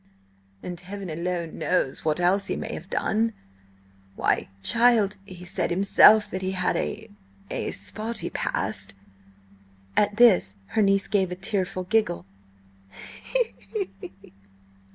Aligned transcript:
"And 0.63 0.79
heaven 0.79 1.11
alone 1.11 1.59
knows 1.59 2.03
what 2.03 2.19
else 2.19 2.47
he 2.47 2.55
may 2.55 2.73
have 2.73 2.89
done! 2.89 3.33
Why, 4.15 4.49
child, 4.63 5.19
he 5.27 5.45
said 5.45 5.69
himself 5.69 6.27
that 6.31 6.41
he 6.41 6.53
had 6.53 6.75
a–a 6.75 7.69
spotty 7.69 8.31
past!" 8.31 8.95
At 9.95 10.17
this 10.17 10.55
her 10.69 10.81
niece 10.81 11.05
gave 11.05 11.31
a 11.31 11.35
tearful 11.35 11.83
giggle. 11.83 12.25